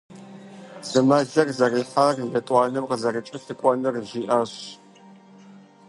[0.89, 4.53] Зы мэлыр зэрихьар, етӀуанэм къызэрыкӀэлъыкӀуэнур жиӀащ.